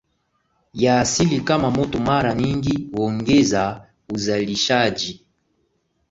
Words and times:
ya 0.73 0.99
asili 0.99 1.41
kama 1.41 1.71
moto 1.71 1.99
mara 1.99 2.33
nyingi 2.33 2.89
huongeza 2.95 3.87
uzalishaji 4.09 5.25